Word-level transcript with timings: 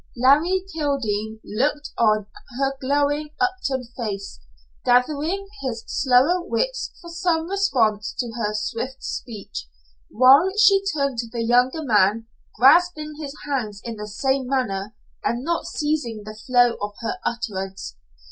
Larry 0.15 0.65
Kildene 0.75 1.39
looked 1.45 1.91
on 1.95 2.25
her 2.57 2.75
glowing, 2.81 3.29
upturned 3.39 3.89
face, 3.95 4.39
gathering 4.83 5.47
his 5.61 5.83
slower 5.85 6.41
wits 6.43 6.91
for 6.99 7.11
some 7.11 7.47
response 7.47 8.11
to 8.17 8.31
her 8.35 8.51
swift 8.55 9.03
speech, 9.03 9.67
while 10.09 10.49
she 10.57 10.81
turned 10.97 11.19
to 11.19 11.29
the 11.29 11.43
younger 11.43 11.83
man, 11.83 12.25
grasping 12.55 13.13
his 13.21 13.35
hands 13.45 13.79
in 13.85 13.95
the 13.97 14.07
same 14.07 14.47
manner 14.47 14.95
and 15.23 15.43
not 15.43 15.67
ceasing 15.67 16.23
the 16.25 16.33
flow 16.33 16.77
of 16.81 16.95
her 17.01 17.17
utterance. 17.23 17.95